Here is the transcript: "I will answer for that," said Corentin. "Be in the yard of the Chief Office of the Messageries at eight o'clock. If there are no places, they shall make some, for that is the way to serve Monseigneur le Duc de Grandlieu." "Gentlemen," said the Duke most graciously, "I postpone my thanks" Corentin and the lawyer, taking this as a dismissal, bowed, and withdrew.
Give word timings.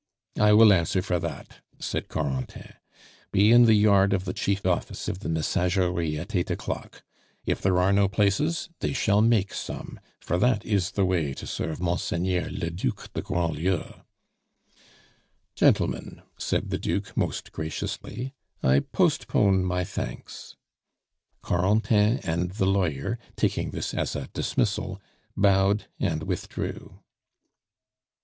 "I 0.39 0.53
will 0.53 0.73
answer 0.73 1.03
for 1.03 1.19
that," 1.19 1.61
said 1.77 2.07
Corentin. 2.07 2.73
"Be 3.31 3.51
in 3.51 3.65
the 3.65 3.75
yard 3.75 4.13
of 4.13 4.25
the 4.25 4.33
Chief 4.33 4.65
Office 4.65 5.07
of 5.07 5.19
the 5.19 5.29
Messageries 5.29 6.17
at 6.17 6.35
eight 6.35 6.49
o'clock. 6.49 7.03
If 7.45 7.61
there 7.61 7.77
are 7.77 7.93
no 7.93 8.07
places, 8.07 8.69
they 8.79 8.93
shall 8.93 9.21
make 9.21 9.53
some, 9.53 9.99
for 10.19 10.39
that 10.39 10.65
is 10.65 10.89
the 10.93 11.05
way 11.05 11.35
to 11.35 11.45
serve 11.45 11.79
Monseigneur 11.79 12.49
le 12.49 12.71
Duc 12.71 13.13
de 13.13 13.21
Grandlieu." 13.21 14.01
"Gentlemen," 15.53 16.23
said 16.35 16.71
the 16.71 16.79
Duke 16.79 17.15
most 17.15 17.51
graciously, 17.51 18.33
"I 18.63 18.79
postpone 18.79 19.63
my 19.65 19.83
thanks" 19.83 20.55
Corentin 21.43 22.17
and 22.23 22.53
the 22.53 22.65
lawyer, 22.65 23.19
taking 23.35 23.69
this 23.69 23.93
as 23.93 24.15
a 24.15 24.29
dismissal, 24.33 24.99
bowed, 25.37 25.85
and 25.99 26.23
withdrew. 26.23 27.01